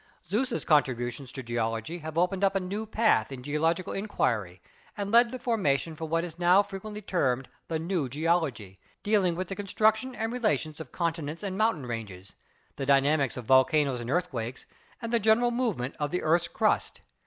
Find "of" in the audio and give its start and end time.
10.81-10.91, 13.37-13.45, 15.99-16.09